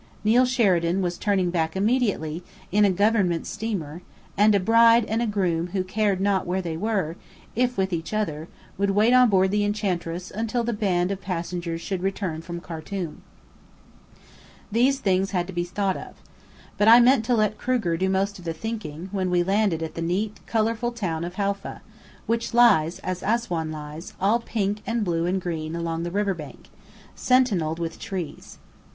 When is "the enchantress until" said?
9.51-10.63